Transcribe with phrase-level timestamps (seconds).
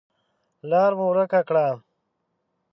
[0.69, 1.65] لار مو ورکه کړه.